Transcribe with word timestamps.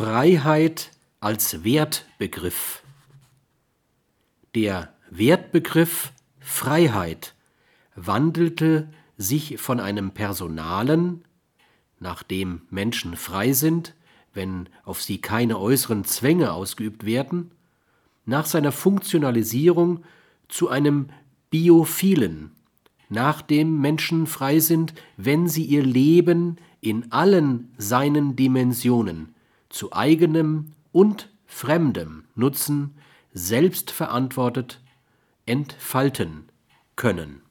Freiheit 0.00 0.92
als 1.18 1.64
Wertbegriff. 1.64 2.84
Der 4.54 4.94
Wertbegriff 5.10 6.12
Freiheit 6.38 7.34
wandelte 7.96 8.90
sich 9.16 9.58
von 9.58 9.80
einem 9.80 10.12
personalen, 10.12 11.24
nachdem 11.98 12.62
Menschen 12.70 13.16
frei 13.16 13.52
sind, 13.52 13.96
wenn 14.32 14.68
auf 14.84 15.02
sie 15.02 15.20
keine 15.20 15.58
äußeren 15.58 16.04
Zwänge 16.04 16.52
ausgeübt 16.52 17.04
werden, 17.04 17.50
nach 18.24 18.46
seiner 18.46 18.70
Funktionalisierung 18.70 20.04
zu 20.46 20.68
einem 20.68 21.08
biophilen, 21.50 22.52
nachdem 23.08 23.80
Menschen 23.80 24.28
frei 24.28 24.60
sind, 24.60 24.94
wenn 25.16 25.48
sie 25.48 25.64
ihr 25.64 25.82
Leben 25.82 26.58
in 26.80 27.10
allen 27.10 27.74
seinen 27.78 28.36
Dimensionen 28.36 29.34
zu 29.68 29.92
eigenem 29.92 30.72
und 30.92 31.30
fremdem 31.46 32.24
Nutzen 32.34 32.96
selbstverantwortet 33.32 34.80
entfalten 35.46 36.48
können. 36.96 37.42